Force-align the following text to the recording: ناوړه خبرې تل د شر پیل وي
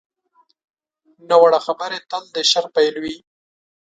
ناوړه 1.29 1.59
خبرې 1.67 1.99
تل 2.09 2.23
د 2.35 2.37
شر 2.51 2.65
پیل 2.75 2.95
وي 3.03 3.15